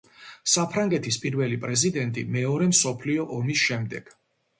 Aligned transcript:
საფრანგეთის 0.51 1.19
პირველი 1.25 1.59
პრეზიდენტი 1.65 2.23
მეორე 2.37 2.71
მსოფლიო 2.71 3.27
ომის 3.37 3.63
შემდეგ. 3.67 4.11